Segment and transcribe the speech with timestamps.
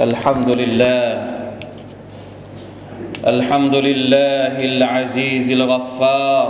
[0.00, 1.30] الحمد لله
[3.26, 6.46] الحمد لله العزيز الغفار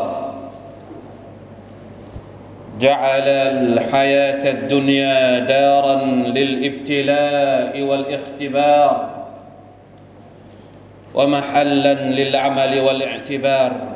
[2.81, 6.05] جعل الحياة الدنيا دارا
[6.35, 9.11] للابتلاء والاختبار
[11.15, 13.90] ومحلا للعمل والاعتبار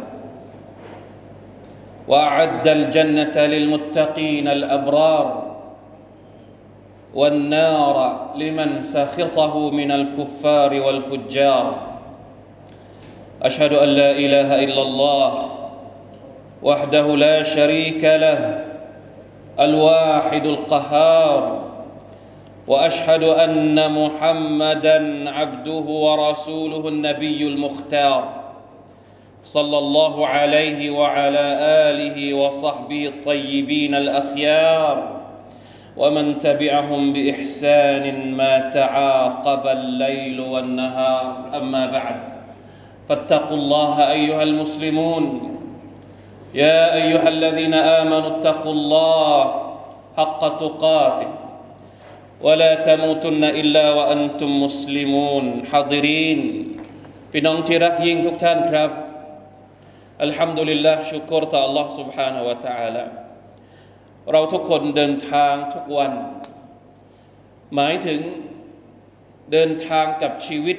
[2.09, 5.57] وأعد الجنة للمتقين الأبرار
[7.15, 11.77] والنار لمن سخطه من الكفار والفجار.
[13.43, 15.49] أشهد أن لا إله إلا الله
[16.63, 18.65] وحده لا شريك له
[19.61, 21.65] الواحد القهار.
[22.67, 28.44] وأشهد أن محمدا عبده ورسوله النبي المختار.
[29.44, 31.46] صلى الله عليه وعلى
[31.90, 35.20] اله وصحبه الطيبين الاخيار
[35.98, 42.20] ومن تبعهم باحسان ما تعاقب الليل والنهار اما بعد
[43.10, 45.24] فاتقوا الله ايها المسلمون
[46.54, 49.44] يا ايها الذين امنوا اتقوا الله
[50.18, 51.28] حق تقاته
[52.42, 56.66] ولا تموتن الا وانتم مسلمون حاضرين
[57.34, 59.03] พี่น้องที่รักยิ่งทุกท่านครับ
[60.24, 63.06] อัลฮัมดุลิลลาห์ชุกรต่อ Allah سبحانه และ تعالى
[64.32, 66.12] เราทุกคนเดินทางทุกวัน
[67.76, 68.22] หมายถึง
[69.52, 70.78] เดินทางกับชีวิต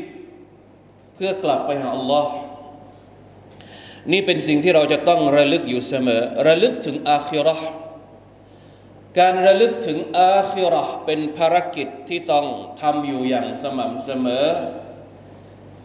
[1.15, 2.33] เพื่อกลับไปหาอัลลอฮ์
[4.13, 7.57] นี่เป็นสิ่งที่เราจะต้องระลึกอยู่เสมอ ระลึกถึงอาคิรอ
[9.19, 12.47] การระลึกถึงอาคิรอเป็นภารกิจที่ต้อง
[12.81, 14.47] ทำอยู่อย่างสม่ำเสมอ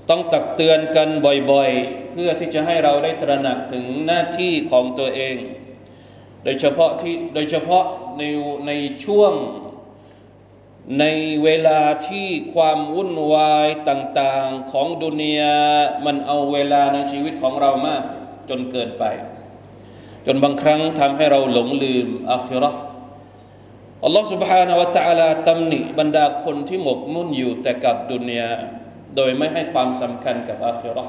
[0.09, 1.09] ต้องตักเตือนกัน
[1.52, 5.36] บ่อยๆ เพื่อที่จะให้เราได้ตระหนักถึงหน้าที่ของตัวเอง
[6.44, 7.86] โดยเฉพาะที่โดยเฉพาะ
[8.17, 8.23] ใน
[8.67, 8.72] ใน
[9.05, 9.33] ช่วง
[11.00, 11.05] ใน
[11.44, 15.57] เวลาที่ความวุ่นวายต่างๆของดุนยา
[16.06, 18.03] มันเอาเวลาในชีวิตของเรามาก
[18.50, 19.03] จนเกินไป
[20.25, 22.72] จนบางครั้งทำให้เราหลงลืมอาคิรอ
[24.03, 28.51] อัลลอฮฺ سبحانه และ تعالى ตำหนิบรรดาคนที่หมกมุ่นอยู่แต่กับดุนยา
[29.16, 31.06] โดยไม่ให้ความสำคัญกับอาคิรอ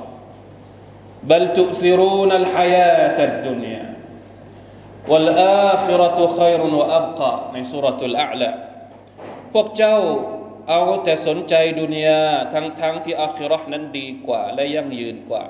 [1.31, 3.85] بل تؤثرون الحياة الدنيا
[5.11, 8.51] والآخرة خير وأبقى ในสุรทูลอาลา
[9.53, 9.97] พวกเจ้า
[10.71, 12.23] เอาแต่สนใจดุนยา
[12.53, 15.45] ทั้งทั้งที่อาคิรอนั้นดีกว่า และยั่งยืนกว่า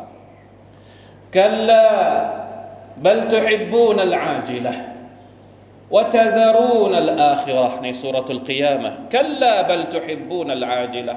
[1.36, 1.86] กัลลา
[3.06, 4.74] بل تحبون العاجلة
[5.94, 11.14] وتذرون الآخرة ในสุรทูลกิยามะกัลลา بل تحبون العاجلة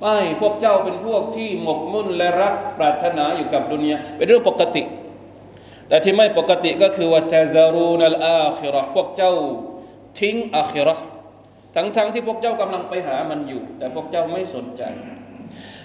[0.00, 4.82] ไม่พวกเจ้าเป็นพวกที่หมกมุ่นและรักปรารถนาอยู่กับดุนยาเป็นเรื่องปกติ
[5.88, 9.32] แต่ที่ไม่ปกติก็คือว่าตาซารูนัลอาคิรอพวกเจ้า
[10.18, 10.96] ทิ้งอาคิรอ
[11.74, 14.82] ทั้งๆทที่พวกเจ้ากำลังไปหามันอยู่ แต่พวกเจ้าไม่สนใจ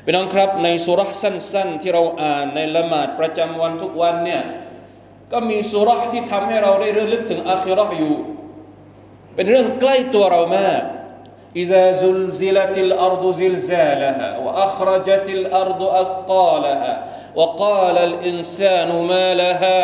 [0.04, 4.42] พี่น้องครับในสุรษสั้น ๆ ที่เราอ่านในละหมาดประจำวันทุกวันเนี่ย
[5.32, 8.16] ก็มีสุรษที่ทำให้เราได้เรื่องลึกถึงอาคิรออยู่
[9.36, 10.82] เป็นเรื่องใกล้ตัวเรามาก
[11.57, 16.95] إذا زلزلت الأرض زلزالها وأخرجت الأرض أثقالها
[17.39, 19.83] وقال الإنسان ما لها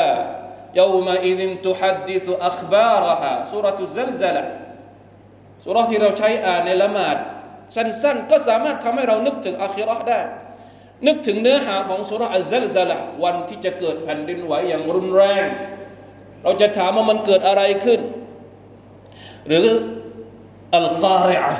[0.74, 4.44] يومئذ تحدث أخبارها سورة الزلزلة
[5.64, 7.16] สุรที่เราใช้อ่านในละหมาด
[7.74, 10.20] สั้นๆก็สามารถทำให้เรานึกถึงอาคิรอได้
[11.06, 15.46] นึกถึงเนื้อหาของสุรอัลซัลซาละวันที่จะเกิดแผ่นดินไหวอย่างรุนแรง
[16.42, 18.00] เราจะถามว่ามันเกิดอะไรขึ้น
[19.46, 19.66] หรือ
[20.76, 21.54] อัลการิอะ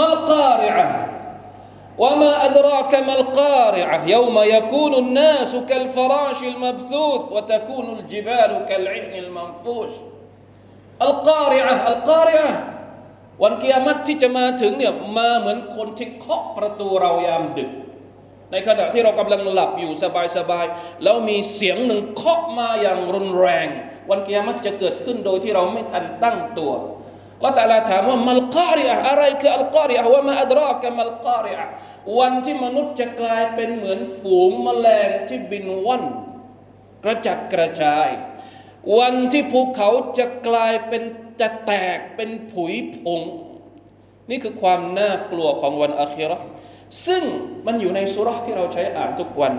[0.00, 0.86] มัลการิอะ
[1.98, 9.92] وما أدراك ما القارعة يوم يكون الناس كالفراش المبثوث وتكون الجبال كالعهن المنفوش
[11.02, 12.52] القارعة القارعة
[13.44, 17.70] วันกิยามัตที่จะมาถึงเนี่ยมาเหมือนคนที่เคาะประตูเรายามดึก
[18.52, 19.92] ในขณะที่เรากำลังหลับอยู่
[20.36, 23.66] สบายๆแล้วมีเสียงหนึ่งเคาะมาอย่างรุนแรง
[24.10, 26.72] วันกิยามัตจะเกิดขึ้นโดยที่เราไม่ทันตั้งตัว
[27.43, 31.67] ละตาลาถามว่ามัลการิอะอะไรคืออัลการิอะว่ามาอัดรากะมัลการิอะ
[32.19, 36.03] วันที่มนุษย์จะกลายเป็นเหมือนฝูงแมลงที่บินว่อน
[37.03, 38.09] กระจัดกระจาย
[38.97, 41.03] วันที่ภูเขาจะกลายเป็น
[41.41, 43.21] จะแตกเป็นผุยผง
[44.29, 46.37] นี่คือความน่ากลัวของวันอาคิรอ
[47.07, 47.23] ซึ่ง
[47.65, 49.53] มันอยู่ในสุรษที่เราใช้อ่านทุกวัน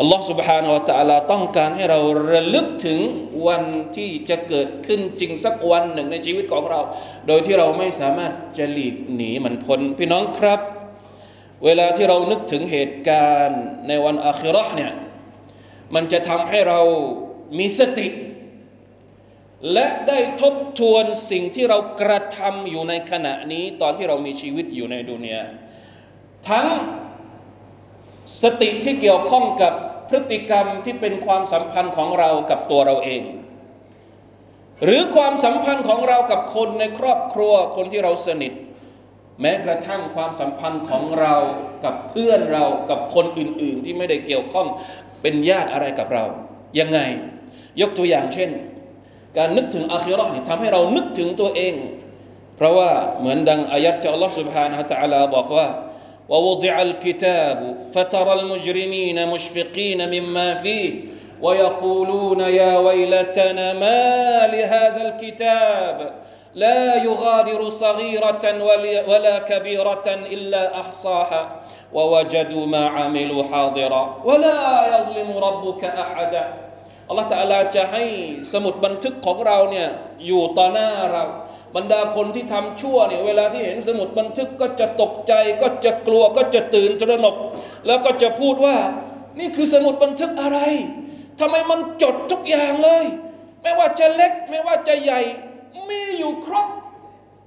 [0.00, 2.00] อัลลอฮ์ سبحانه และ تعالى ต้องการให้เรา
[2.32, 2.98] ระลึกถึง
[3.46, 3.64] วัน
[3.96, 6.80] ที่จะเกิดขึ้นจริงสักวันหนึ่งในชีวิตของเรา
[7.26, 10.60] โดยที่เราไม่สามารถจะหลีกหนีมันพ้นพี่น้องครับ
[11.64, 14.92] เวลาที่เรานึกถึงเหตุการณ์ในวันอาคิรอเนี่ย
[15.94, 16.80] มันจะทำให้เรา
[17.58, 18.08] มีสติ
[19.72, 25.42] และได้ทบทวนสิ่งที่เรากระทำอยู่ในขณะนี้ตอนที่เรามีชีวิตอยู่ในดุนยา
[26.48, 26.68] ทั้ง
[28.43, 29.73] สติที่เกี่ยวข้องกับ
[30.09, 33.23] พฤติกรรมที่เป็นความสัมพันธ์ของเรากับตัวเราเอง
[34.85, 38.53] หรือความสัมพันธ์ของเรากับคนในครอบครัวคนที่เราสนิท
[39.41, 41.35] แม้กระทั่งความสัมพันธ์ของเรา
[41.85, 44.67] กับเพื่อนเรากับคนอื่น ๆ ที่ไม่ได้เกี่ยวข้อง
[45.21, 46.25] เป็นญาติอะไรกับเรา
[46.79, 46.99] ยังไง
[47.81, 48.49] ยกตัวอย่างเช่น
[49.37, 51.75] การนึกถึงอาคิรอนี่ทำให้เรานึกถึงตัวเอง
[52.57, 55.67] เพราะว่าเหมือนดังอายะห์ที่อัลลอฮฺ سبحانه และ تعالى บอกว่า
[56.28, 61.04] ووضع الكتاب فترى المجرمين مشفقين مما فيه
[61.42, 66.12] ويقولون يا ويلتنا ما لهذا الكتاب
[66.54, 68.64] لا يغادر صغيرة
[69.08, 71.56] ولا كبيرة إلا أحصاها
[71.92, 76.70] ووجدوا ما عملوا حاضرا ولا يظلم ربك أحدا
[77.10, 78.04] อัลลอฮฺตะลาจะให้
[78.52, 79.88] สมุดบันทึกของเราเนี่ย
[80.26, 81.24] อยู่ต่อหน้าเรา
[81.75, 87.35] บรรดาคนที่ทำชั่วเนี่ยเวลาที่เห็นสมุดบันทึกก็จะตกใจก็จะกลัวก็จะตื่นตระหนก
[87.87, 88.77] แล้วก็จะพูดว่า
[89.39, 90.59] นี่คือสมุดบันทึกอะไร
[91.39, 93.05] ทำไมมันจดทุกอย่างเลย
[93.61, 95.21] ไม่ว่าจะเล็กไม่ว่าจะใหญ่
[95.89, 96.67] มีอยู่ครบ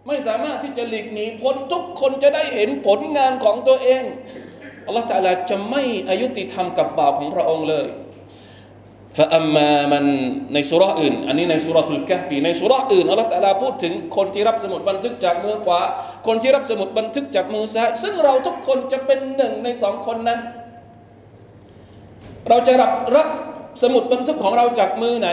[0.07, 4.03] ไม่สามารถที่จะหลีกหนีพ้นทุกคนจะได้เห็นผลงานของตัวเอง
[4.87, 7.87] อัลลอฮฺตะลาจะไม่อายุติธรรมกับบ่าวของพระองค์เลย
[9.18, 10.06] ฟะอัมมามัน
[10.54, 15.80] ในสุราอื่น อันนี้ในสุราทุลกะฟีในสุราอื่นอัลลอฮฺตะลาพูดถึงคนที่รับสมุดบันทึกจากมือขวา
[16.28, 20.40] คนที่รับสมุดบันทึกจากมือซ้าย ซึ่งเราทุกคนจะเป็นหนึ่งในสองคนนั้น
[22.50, 23.28] เราจะรับรับ
[23.84, 25.30] สมุดบันทึกของเราจากมือไหน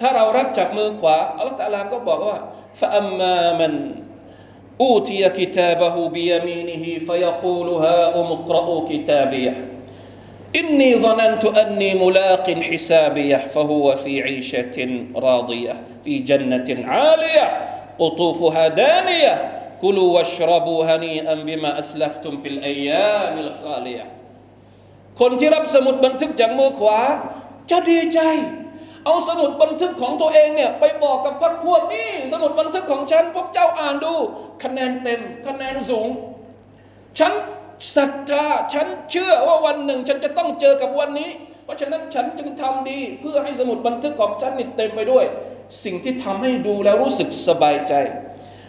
[0.00, 2.38] ถ้าเรารับจากมือขวาอัลลอฮฺตะลาก็บอกว่า
[2.80, 3.74] ฟะอัมมามัน
[4.82, 9.54] أوتي كتابه بيمينه فيقول هاؤم اقرءوا كتابيه
[10.60, 14.76] إني ظننت أني ملاق حسابيه فهو في عيشة
[15.16, 17.46] راضية في جنة عالية
[17.98, 19.34] قطوفها دانية
[19.82, 24.06] كلوا واشربوا هنيئا بما أسلفتم في الأيام الخالية
[25.20, 27.00] คนที่รับสมุดบันทึกจากมือขวา
[27.70, 28.20] จะดีใจ
[29.04, 34.14] เอาสมุดบันทึกของตัวเองเนี่ยไปบอกกับพักพวกนี่สมุดบันทึกของฉันพวกเจ้าอ่านดู
[34.62, 36.08] คะแนนเต็ม คะแนนสูง
[37.18, 37.32] ฉัน
[37.95, 41.29] ศรัทธาฉันเชื่อว่าวันหนึ่ง ฉันจะต้องเจอกับวันนี้
[41.65, 45.25] เพราะฉะนั้นฉันจึงทำดี เพื่อให้สมุดบันทึกของฉันนี่เต็มไปด้วย
[45.83, 47.93] สิ่งที่ทำให้ดูแล้วรู้สึกสบายใจ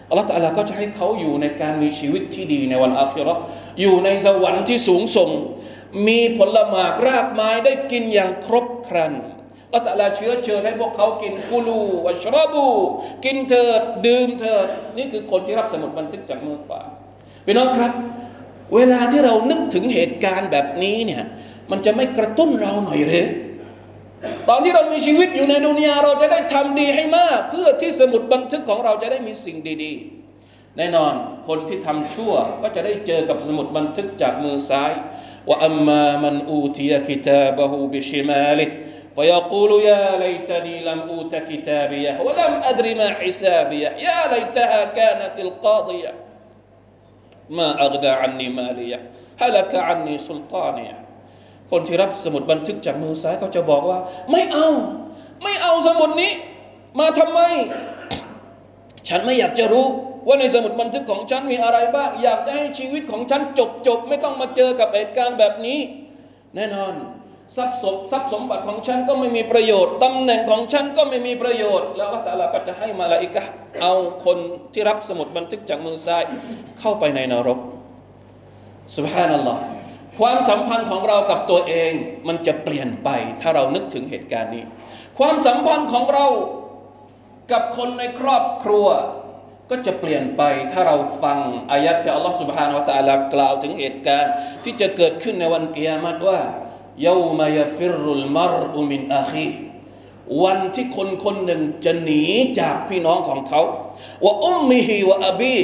[0.08, 3.42] อัลลอฮฺตะลาก็จะให้เขาอยู่ในการมีชีวิตที่ดีในวันอาคิราะห์
[3.80, 5.30] อยู่ในสวรรค์ที่สูงส่ง
[6.08, 9.12] มีผลหมากรากไม้ได้กินอย่างครบครัน
[9.74, 12.66] ละตะลาเชื้อเชิญให้พวกเขากินกูลูวัชรบู
[13.24, 16.80] กินเถิดดื่มเถิด นี่คือคนที่รับสมุดบันทึกจากมือขวา
[17.46, 17.92] พี่น้องครับ
[18.75, 21.23] เวลาที่เรานึกถึงเหตุการณ์แบบนี้เนี่ย
[21.71, 23.27] มันจะไม่กระตุ้นเราหน่อยหรือ
[24.49, 31.13] ตอนที่เรามีชีวิตอยู่ในดุนยาเราจะได้ทำดีให้มาก เพื่อที่สมุดบันทึกของเราจะได้มีสิ่งดีๆ แน่นอน
[31.47, 34.91] คนที่ทำชั่วก็จะได้เจอกับสมุดบันทึกจากมือซ้าย
[35.47, 38.67] ว่าอัมมามันอูตียกิตาบะฮูบิชิมาลิ
[39.15, 46.11] فيقول يا ليتني لم أوت كتابيه ولم أدر ما حسابيه يا ليتها كانت القاضية
[47.56, 48.98] มาอัลดาอันนีมาลียะ
[49.40, 50.90] ฮะละกะอันนีสุลตานีย
[51.70, 53.98] คนที่รับสมุดบันทึกจากมือซ้ายก็จะบอกว่า
[54.30, 54.68] ไม่เอา
[55.42, 56.32] ไม่เอาสมุดนี้
[56.98, 57.40] มาทำไม
[59.08, 59.86] ฉันไม่อยากจะรู้
[60.26, 65.78] ว่าในสมุดบันทึกของฉันมีอะไรบ้าง อยากจะให้ชีวิตของฉันจบจบไม่ต้องมาเจอกับเหตุการณ์แบบนี้
[66.54, 66.92] แน่นอน
[67.56, 73.42] ทรัพย์สมทรัพย์สมบัติของฉันก็ไม่มีประโยชน์ตำแหน่งของฉันก็ไม่มีประโยชน์ แล้วอัลลอฮฺก็จะให้มาลาอิกะ
[73.82, 74.38] เอาคน
[74.72, 76.24] ที่รับสมุดบันทึกจากมือซ้าย
[76.80, 77.58] เข้าไปในนรก
[78.96, 79.60] สุบฮานัลลอฮ์
[80.18, 81.92] ความสัมพันธ์ของเรากับตัวเอง
[82.28, 83.08] มันจะเปลี่ยนไป
[83.40, 84.64] ถ้าเรานึกถึงเหตุการณ์นี้
[85.18, 86.26] ความสัมพันธ์ของเรา
[87.52, 88.86] กับคนในครอบครัว
[89.70, 91.38] ก็จะเปลี่ยนไปถ้าเราฟัง
[91.72, 94.32] อายัดที่อัลลอฮฺสุบฮานาวะตะอาลากล่าวถึงเหตุการณ์
[94.64, 96.40] ที่จะเกิดขึ้นในวันเกิยามัตว่า
[97.02, 99.48] เยาวมายฟิรุลมารอุมินอาคี
[100.42, 102.22] วันที่คนคนหนึ่งจะหนี
[102.60, 103.62] จากพี่น้องของเขา
[104.24, 105.56] ว่าอุมมิฮีวะอบี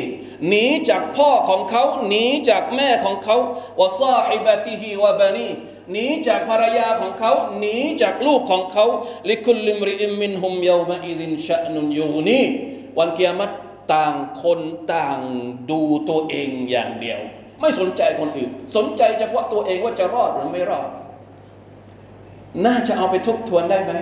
[0.48, 3.36] หนีจากพ่อของเขาหนีจากแม่ของเขา
[3.78, 5.48] ว่าซาฮิบะติฮีวะบานี
[5.92, 8.86] หนีจากภรรยาของเขาหนีจากลูกของเขา
[9.28, 12.40] ลิคุลิมริอิมมินฮุมเยาวมะอิดินชะนุนยูนี
[12.98, 13.50] วันเกิยามัต
[13.92, 14.60] ต่างคน
[14.94, 15.18] ต่าง
[15.70, 17.20] ดูตัวเองอย่างเดียว
[17.60, 20.88] ไม่สนใจคนอื่น สนใจเฉพาะตัวเองว่าจะรอดหรือไม่รอด
[22.66, 23.92] น่าจะเอาไปทบทวนได้ไหม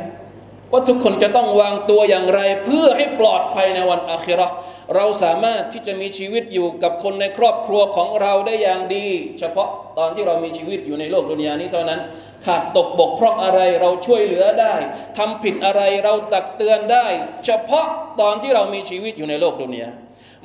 [0.72, 4.48] ว่าทุกคนจะต้องวางตัวอย่างไร เพื่อให้ปลอดภัยในวันอาคิรอ
[4.96, 9.06] เราสามารถที่จะมีชีวิตอยู่กับคนในครอบครัวของเราได้อย่างดี
[9.38, 9.68] เฉพาะ
[9.98, 12.00] ตอนที่เรามีชีวิตอยู่ในโลกดุนยานี้เท่านั้น
[12.46, 14.74] ขาดตกบกพร่องอะไรเราช่วยเหลือได้
[15.18, 17.06] ทำผิดอะไรเราตักเตือนได้
[17.44, 17.86] เฉพาะ
[18.20, 19.88] ตอนที่เรามีชีวิตอยู่ในโลกดุนยา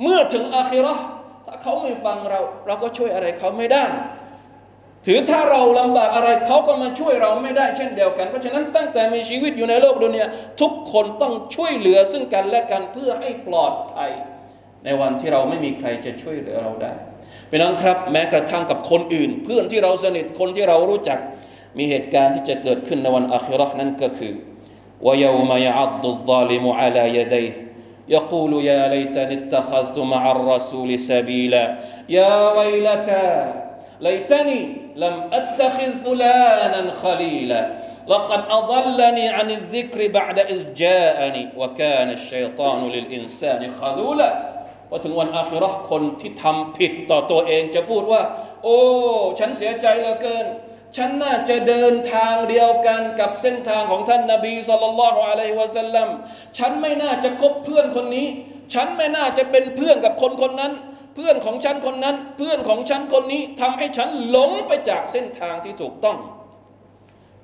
[0.02, 0.94] เมื่อถึงอาคิรา
[1.46, 3.84] ถ้าเขาไม่ฟังเรา เราก็ช่วยอะไรเขาไม่ได้
[5.07, 10.27] ถือถ้าเราลำบากอะไรเขาก็มาช่วยเราไม่ได้ เช่นเดียวกัน เพราะฉะนั้นตั้งแต่มีชีวิตอยู่ในโลกดุนยา
[10.61, 14.11] ทุกคนต้องช่วยเหลือซึ่งกันและกันเพื่อให้ปลอดภัย
[14.85, 16.93] ในวันที่เราไม่มีใครจะช่วยเหลือเราได้
[17.49, 21.19] เป็นนั้นครับ แม้กระทั่งกับคนอื่น เพื่อนที่เราสนิทคนที่เรารู้จัก
[21.77, 24.33] มีเหตุการณ์ที่จะเกิดขึ้นในวันอาคิเราะห์นั่นก็คือ
[25.07, 27.53] ويوم يعض الظالم على يديه
[28.15, 31.65] يقول يا ليتني اتخذت مع الرسول سبيلا
[32.17, 33.27] يا ويلتى
[34.05, 34.59] ليتني
[34.97, 37.61] لم اتخذ فلانا خليلا
[38.07, 44.31] لقد اضلني عن الذكر بعد اذ جاءني وكان الشيطان للانسان خذولا
[44.89, 48.21] พอถึงวันอาคิเราะห์คนที่ทำผิดต่อตัวเองจะพูดว่า
[48.63, 48.77] โอ้
[49.39, 50.45] ฉันเสียใจเหลือเกิน
[50.97, 56.07] ฉันน่าจะเดินทางเดียวกันกับเส้นทางของท่านนาบีสุลต่านละฮ์อะลัยฮิวะสัลลัม
[56.57, 58.27] ฉันไม่น่าจะคบเพื่อนคนนี้
[58.73, 60.73] ฉันไม่น่าจะเป็นเพื่อนกับคนคนนั้น
[61.14, 66.18] เพื่อนของฉันคนนั้น เพื่อนของฉันคนนี้ทำให้ฉันหลงไปจากเส้นทางที่ถูกต้อง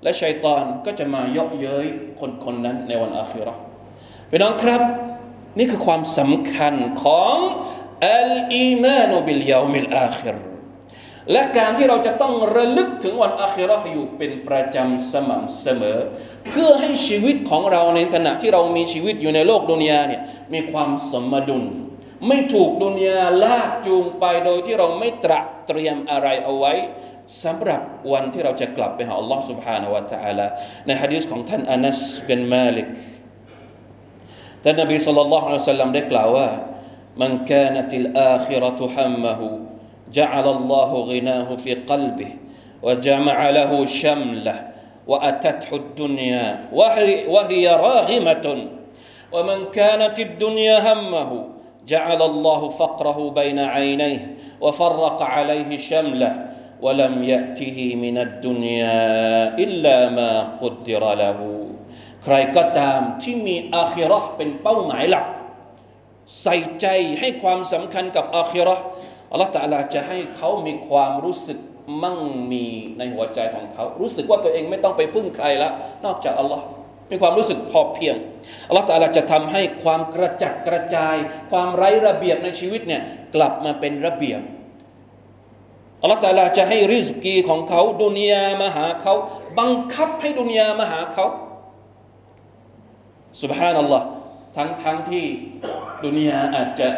[0.03, 1.87] และชัยตอนก็จะมาเยาะเย้ย
[2.21, 3.61] คนคนนั้นในวันอาคิราะห์
[4.31, 4.83] พี่น้องครับ
[5.59, 7.37] นี่คือความสำคัญของ
[8.07, 10.37] อัลอีมานุบิลยามิลอาคิร
[11.33, 15.99] และการที่เราจะต้องระลึกถึงวันอาคิราอยู่เป็นประจำสม่ำเสมอ
[16.49, 20.23] เพื่อให้ชีวิตของเราในขณะที่เรามีชีวิตอยู่ในโลกดุนยาเนี่ย
[20.55, 21.65] มีความสมดุล
[22.28, 26.74] ไม่ถูกดุนยาลากจูงไปโดยที่เราไม่ตระเตรียมอะไรเอาไว้
[27.44, 27.82] สำหรับ
[28.12, 30.48] วันที่เราจะกลับไปหาอัลลอฮ์ سبحانه และ تعالى
[30.86, 32.88] ในฮะดีษของท่านอานัสเป็นมาลิก
[34.64, 36.50] ท่านนบีสัลลัลลอฮุอะลัยฮิวะสัลลัมได้กล่าวว่า
[37.20, 39.60] من كانت الآخرة همه
[40.14, 42.32] جعل الله غناه في قلبه
[42.84, 44.58] وجمع له شمله
[45.08, 48.46] وأتته الدنيا وهي, وهي راغمة
[49.34, 51.32] ومن كانت الدنيا همه
[51.88, 54.22] جعل الله فقره بين عينيه
[54.62, 56.34] وفرق عليه شمله
[56.82, 59.02] ولم يأته من الدنيا
[59.64, 60.32] إلا ما
[60.62, 61.40] قدر له
[62.24, 65.26] ใครก็ตามที่มีอาคิเราะห์เป็นเป้าหมายหลัก
[66.42, 66.88] ใส่ใจ
[67.20, 68.84] ให้ความสำคัญกับอาคิเราะห์
[69.32, 71.60] อัลลอฮฺตะลาจะให้เขามีความรู้สึก
[72.04, 72.18] มั่ง
[72.52, 72.66] มี
[72.98, 75.70] ในหัวใจของเขา รู้สึกว่าตัวเองไม่ต้องไปพึ่งใครละ
[76.06, 76.66] นอกจากอัลลอฮ์
[77.11, 78.17] มีความรู้สึกพอเพียง
[78.69, 81.17] อัลลอฮฺตะลาจะทำให้ความกระจัดกระจาย
[81.51, 83.03] ความไร้ระเบียบในชีวิตเนี่ย
[83.35, 84.41] กลับมาเป็นระเบียบ
[86.03, 89.15] อัลลอฮฺตะลาจะให้ริสกีของเขาดุนยามาหาเขา
[89.59, 91.27] บังคับให้ดุนยามาหาเขา
[93.43, 94.07] สุบฮานัลลอฮ์
[94.57, 95.27] ทั้งทั้งที่
[96.05, 96.89] ดุนยาอาจจะ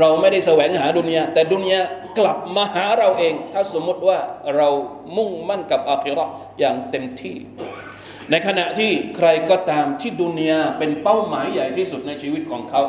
[0.00, 1.80] เราไม่ได้แสวงหาดุนยาแต่ดุนยา
[2.18, 4.18] กลับมาหาเราเอง ถ้าสมมติว่า
[4.56, 4.68] เรา
[5.16, 7.36] มุ่งมั่นกับอาคิเราะห์อย่างเต็มที่
[8.30, 12.82] ในขณะที่ใครก็ตามที่ดุนยาเป็นเป้าหมายใหญ่ที่สุดในชีวิตของเขา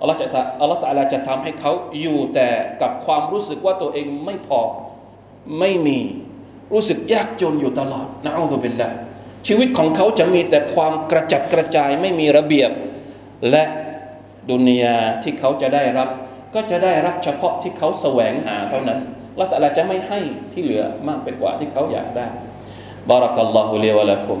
[0.00, 0.26] อัลลอฮฺจะ
[0.60, 2.48] อัลลอฮฺตะลาจะทำให้เขาอยู่แต่
[2.82, 4.60] กับความรู้สึกว่าตัวเองไม่พอ
[5.58, 6.00] ไม่มี
[6.72, 8.90] รู้สึกยากจนอยู่ตลอดนะอัลลอฮฺเป็นละ
[9.46, 12.70] ชีวิตของเขาจะมีแต่ความกระจัดกระจายไม่มีระเบียบ
[13.50, 13.64] และ
[14.50, 16.08] ดุนยาที่เขาจะได้รับ
[16.54, 18.98] ก็จะได้รับเฉพาะที่เขาแสวงหาเท่านั้น
[19.40, 20.20] ละตะลาจะไม่ให้
[20.52, 22.26] ที่เหลือมากไปกว่าที่เขาอยากได้
[23.10, 24.40] บารักัลลอฮุเลวะละคุม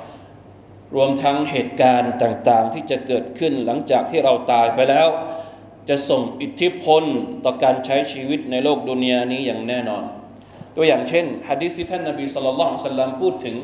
[0.94, 5.08] รวมทั้งเหตุการณ์ต่างๆ ที่จะเกิดขึ้นหลังจากที่เราตายไปแล้ว
[5.88, 7.02] จะส่งอิทธิพล
[7.44, 10.04] ต่อการใช้ชีวิตในโลกดุนยานี้อย่างแน่นอน
[10.76, 13.56] ตัวอย่างเช่นฮะดิษที่ท่านนบีสุลต่านสัลลัมพูดถึง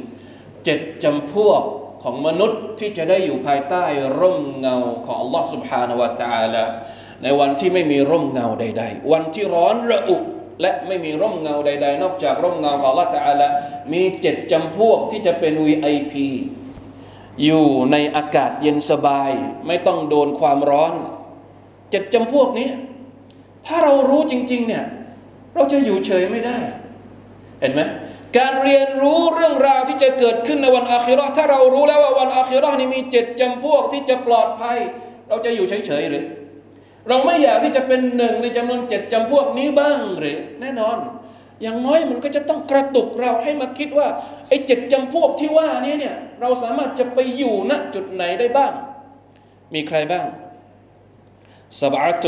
[0.65, 1.63] เจ็ดจำพวก
[2.03, 3.85] ของมนุษย์ที่จะได้อยู่ภายใต้
[4.21, 4.77] ร่มเงา
[5.07, 6.65] ของ Allah سبحانه และ تعالى
[7.23, 10.17] ในวันที่ไม่มีร่มเงาใด ๆ วันที่ร้อนระอุ
[10.61, 13.49] และไม่มีร่มเงาใด ๆ นอกจากร่มเงาของ Allah تعالى
[13.93, 16.15] มีเจ็ดจำพวกที่จะเป็น VIP
[17.44, 19.32] อยู่ในอากาศเย็นสบาย
[19.68, 20.94] ไม่ต้องโดนความร้อน
[21.92, 22.70] เจ็ดจำพวกนี้
[23.66, 24.86] ถ้าเรารู้จริง ๆ เนี่ย
[25.56, 26.58] เราจะอยู่เฉยไม่ได้
[27.62, 27.82] เห็นไหม
[28.38, 34.78] การเรียนรู้เรื่องราวที่จะเกิดขึ้นในวันอาคิรอถ้าเรารู้แล้วว่าวันอาคิรอนี่มีเจ็ดจำพวกที่จะปลอดภัย
[35.30, 36.26] เราจะอยู่เฉยๆหรือ
[37.08, 40.98] เราไม่อยากที่จะเป็นหนึ่งในจำนวนเจ็ดจำพวกนี้บ้างหรือ แน่นอน
[41.63, 44.09] อย่างน้อยมันก็จะต้องกระตุกเราให้มาคิดว่า
[44.49, 48.73] ไอ้เจ็ดจำพวกที่ว่านี้เนี่ย เราสามารถจะไปอยู่ณจุดไหนได้บ้าง
[49.75, 50.27] มีใครบ้าง
[51.85, 52.25] سبعة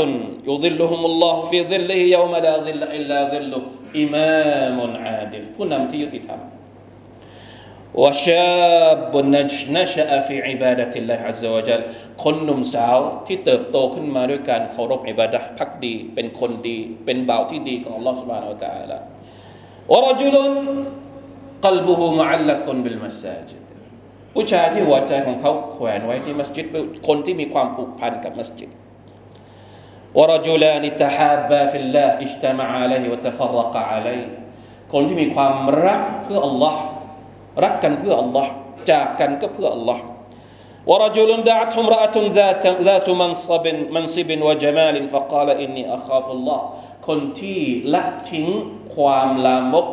[0.49, 3.63] يظلهم الله في ظله يوم لا ظل إلا ظله
[4.03, 6.39] إمام عادل ผู้นำที่ยุติธรรม
[8.01, 9.13] وشاب
[9.77, 11.81] نشأ في عبادة الله عز وجل
[12.23, 12.97] คนหนุ่มสาว
[13.27, 18.97] ที่เติบโตขึ้นมาด้วยการเคารพอิบาดะพักดี เป็นคนดี เป็นบ่าวที่ดีของ Allah سبحانه และ تعالى
[19.93, 20.35] ورجل
[21.65, 23.63] قلبه معلق بالمساجد
[24.33, 26.65] ผู้ชายที่หัวใจของเขาแขวนไว้ที่มัสยิด
[27.07, 28.69] คนที่มีความผูกพันกับมัสยิด
[30.17, 34.25] ورجلان تحابا في الله اجتمعا عليه وتفرقا عليه
[34.93, 36.75] คนที่มีความรักเพื่อ Allah
[37.63, 38.47] รักกันเพื่อ Allah
[38.91, 39.99] จากกันก็เพื่อ Allah
[40.91, 46.59] ورجل دعته امرأة ذات ذات منصب منصب وجمال فقال إني أخاف الله
[47.07, 47.59] คนที่
[47.93, 48.47] ละทิ้ง
[48.95, 49.87] ความลามก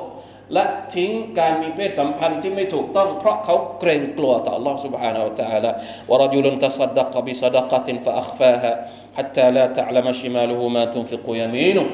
[0.56, 5.70] ละทิ้งการมีเพศสัมพันธ์ที่ไม่ถูกต้อง เพราะเขาเกรงกลัวต่อ Allah سبحانه และ تعالى
[6.10, 8.72] ورجل تصدق بصدقة فأخفاها
[9.16, 11.84] حتى لا تعلم شماله ما تنفق يمينه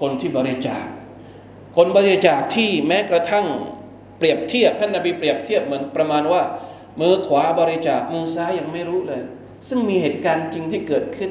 [0.00, 0.84] คนที่บริจาค
[1.76, 3.46] คนบริจาคที่แม้กระทั่ง
[4.18, 6.42] เปรียบเทียบ ท่านนบีเปรียบเทียบเหมือนประมาณว่า
[7.00, 9.22] มือขวาบริจาคมือซ้ายยังไม่รู้เลย
[9.68, 11.30] ซึ่งมีเหตุการณ์จริงที่เกิดขึ้น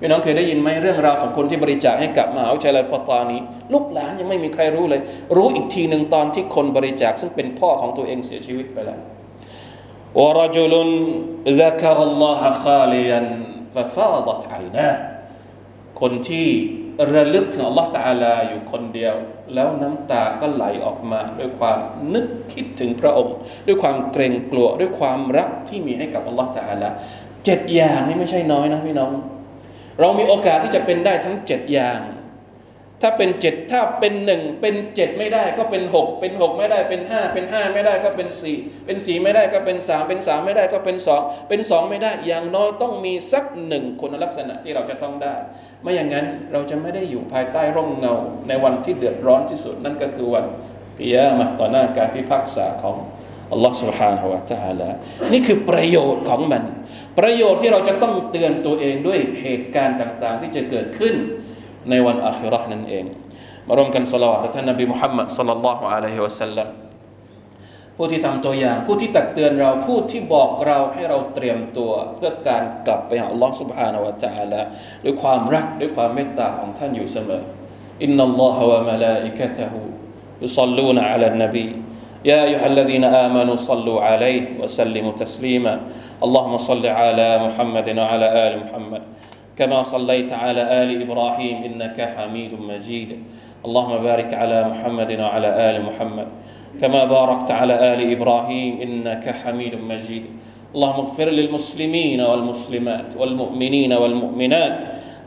[0.00, 3.40] พี่น้องเคยได้ยินไหมเรื่องราวของคนที่บริจาคให้กับมหาวิทยาลัยฟาตานี้
[3.72, 5.00] ลูกหลานยังไม่มีใครรู้เลย
[5.36, 9.00] รู้อีกทีหนึ่งตอนที่คนบริจาคซึ่งเป็นพ่อของตัวเองเสียชีวิตไปแล้ว
[10.20, 10.74] ورجل
[11.62, 13.20] ذكر الله خاليا
[13.74, 14.94] ففاضت عيناه
[16.00, 16.48] คนที่
[17.12, 19.14] ระลึกถึงอัลลอฮฺตาลาอยู่คนเดียว
[19.54, 21.78] แล้วน้ำตาก็ไหลออกมาด้วยความ
[22.14, 23.34] นึกคิดถึงพระองค์
[23.66, 26.88] ด้วยความเกรงกลัวด้วยความรักที่มีให้กับอัลลอฮฺตาลา
[27.44, 29.10] เจ็ดอย่างนี่ไม่ใช่น้อยนะพี่น้อง
[30.00, 32.00] เรามีโอกาสที่จะเป็นได้ทั้งเจ็ดอย่าง
[33.04, 45.34] ถ้าเป็นเจ็ดถ้าเป็นหนึ่งเป็นเจ็ดไม่ได้ก็เป็นหกเป็นหกไม่ได้เป็นห้าเป็นห้าไม่ได้ก็เป็นสี่เป็นสี่ไม่ได้ก็เป็นสามเป็นสามไม่ได้ก็เป็นสองเป็นสองไม่ได้ อย่างน้อยต้องมีสักหนึ่งคุณลักษณะที่เราจะต้องได้
[45.82, 48.14] ไม่อย่างนั้นเราจะไม่ได้อยู่ภายใต้ร่มเงา
[48.48, 50.44] ในวันที่เดือดร้อนที่สุด นั่นก็คือวัน
[50.98, 52.96] กิยามะต่อหน้าการพิพากษาของ
[53.52, 54.88] อัลลอฮ์ سبحانه และ تعالى
[55.32, 56.62] นี่คือประโยชน์ของมัน
[57.18, 61.14] ประโยชน์ที่เราจะต้องเตือนตัวเองด้วยเหตุการณ์ต่าง ๆ ที่จะเกิดขึ้น
[61.90, 63.04] ในวันอาคิเราะห์นั่นเอง
[63.66, 66.68] มาร่วมกันสละวะท่านนบีมุฮัมมัดสัลลัลลอฮุอะลัยฮิวะสัลลัม
[67.96, 74.60] ผู้ที่ทำตัวอย่าง ผู้ที่ตักเตือนเราผู้ที่บอกเราให้เราเตรียมตัวเพื่อการกลับไปหาอัลลอฮ์ سبحانه และ تعالى
[75.04, 77.42] ด้วยความรักด้วยความเมตตาของท่านอยู่เสมอ
[78.02, 79.80] อินนัลลอฮะวะมะลาอิกะตะฮู
[80.42, 81.66] ยุศ็อลลูนอะลันนบี
[82.30, 85.74] يا أيها الذين آمنوا صلوا عليه وسلموا تسليما
[86.23, 89.01] اللهم صل على محمد وعلى آل محمد.
[89.57, 93.09] كما صليت على آل إبراهيم إنك حميد مجيد.
[93.65, 96.27] اللهم بارك على محمد وعلى آل محمد.
[96.81, 100.25] كما باركت على آل إبراهيم إنك حميد مجيد.
[100.75, 104.77] اللهم اغفر للمسلمين والمسلمات والمؤمنين والمؤمنات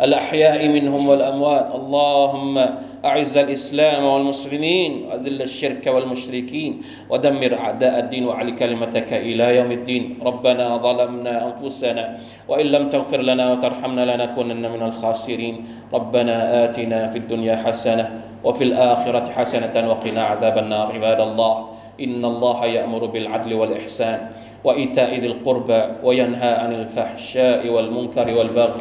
[0.02, 1.74] الأحياء منهم والأموات.
[1.74, 2.66] اللهم
[3.04, 10.18] أعز الإسلام والمسلمين وأذل الشرك والمشركين ودمر أعداء الدين وعلي كلمتك إلى يوم الدين.
[10.22, 15.64] ربنا ظلمنا أنفسنا وإن لم تغفر لنا وترحمنا لنكونن من الخاسرين.
[15.92, 21.68] ربنا آتنا في الدنيا حسنة وفي الآخرة حسنة وقنا عذاب النار عباد الله.
[22.00, 24.18] إن الله يأمر بالعدل والإحسان
[24.64, 28.80] وإيتاء ذي القربى وينهى عن الفحشاء والمنكر والبغي.